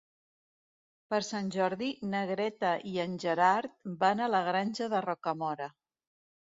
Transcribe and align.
Per 1.13 1.19
Sant 1.27 1.51
Jordi 1.57 1.91
na 2.15 2.23
Greta 2.33 2.73
i 2.95 2.97
en 3.05 3.15
Gerard 3.27 3.79
van 4.03 4.27
a 4.27 4.33
la 4.35 4.45
Granja 4.53 4.93
de 4.97 5.07
Rocamora. 5.11 5.75